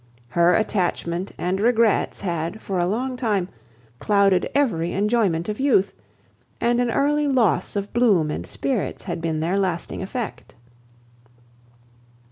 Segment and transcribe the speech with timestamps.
[0.29, 3.49] Her attachment and regrets had, for a long time,
[3.99, 5.93] clouded every enjoyment of youth,
[6.59, 10.55] and an early loss of bloom and spirits had been their lasting effect.